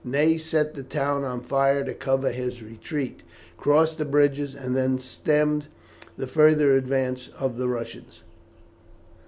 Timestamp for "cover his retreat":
1.93-3.21